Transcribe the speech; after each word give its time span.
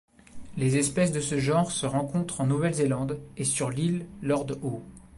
Les 0.57 0.77
espèces 0.77 1.11
de 1.11 1.19
ce 1.19 1.37
genre 1.37 1.71
se 1.71 1.85
rencontrent 1.85 2.41
en 2.41 2.47
Nouvelle-Zélande 2.47 3.19
et 3.37 3.43
sur 3.43 3.69
l'île 3.69 4.07
Lord 4.23 4.47
Howe. 4.63 4.81